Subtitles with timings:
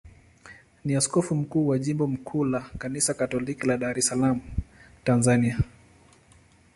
[0.85, 4.41] ni askofu mkuu wa jimbo kuu la Kanisa Katoliki la Dar es Salaam,
[5.03, 5.57] Tanzania.